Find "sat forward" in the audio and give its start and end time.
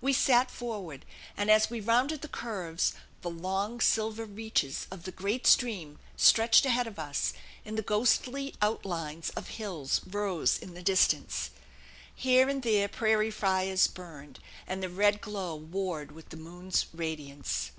0.12-1.04